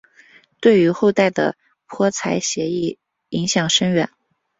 [0.59, 1.55] 对于后代的
[1.85, 2.97] 泼彩写意
[3.29, 4.09] 影响深远。